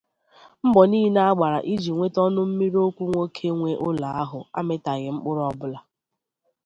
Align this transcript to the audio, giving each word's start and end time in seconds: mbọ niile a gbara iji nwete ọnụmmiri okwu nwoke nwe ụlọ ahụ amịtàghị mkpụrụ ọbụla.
mbọ 0.67 0.81
niile 0.89 1.21
a 1.29 1.31
gbara 1.37 1.59
iji 1.73 1.89
nwete 1.93 2.19
ọnụmmiri 2.27 2.77
okwu 2.87 3.03
nwoke 3.09 3.47
nwe 3.57 3.71
ụlọ 3.87 4.07
ahụ 4.21 4.39
amịtàghị 4.59 5.09
mkpụrụ 5.15 5.41
ọbụla. 5.51 5.79